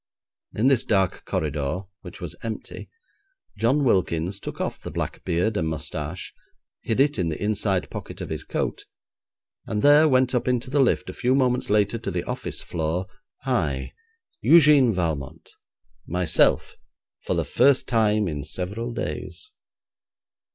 [0.55, 2.89] In this dark corridor, which was empty,
[3.55, 6.33] John Wilkins took off the black beard and moustache,
[6.81, 8.85] hid it in the inside pocket of his coat,
[9.67, 13.05] and there went up into the lift a few moments later to the office floor,
[13.45, 13.91] I,
[14.43, 15.51] Eugène Valmont,
[16.07, 16.77] myself
[17.23, 19.51] for the first time in several days.